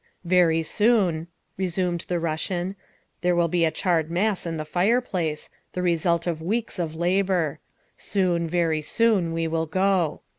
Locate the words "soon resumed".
0.63-2.05